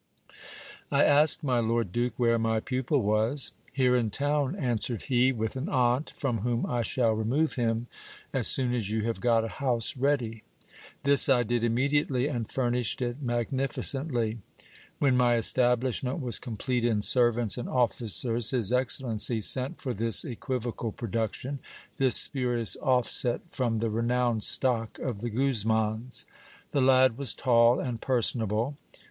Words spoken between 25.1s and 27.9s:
the Guz mans. The lad was tall